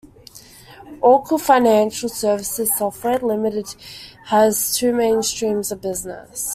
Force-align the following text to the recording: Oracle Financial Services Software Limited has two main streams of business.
Oracle 1.03 1.37
Financial 1.37 2.09
Services 2.09 2.75
Software 2.75 3.19
Limited 3.19 3.75
has 4.25 4.75
two 4.75 4.93
main 4.95 5.21
streams 5.21 5.71
of 5.71 5.81
business. 5.83 6.49